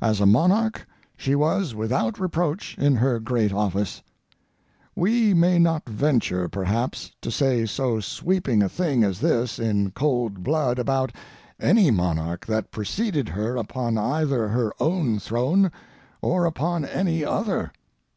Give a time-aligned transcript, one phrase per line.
[0.00, 0.86] As a monarch
[1.16, 4.00] she was without reproach in her great office.
[4.94, 10.44] We may not venture, perhaps, to say so sweeping a thing as this in cold
[10.44, 11.10] blood about
[11.58, 15.72] any monarch that preceded her upon either her own throne
[16.22, 17.72] or upon any other.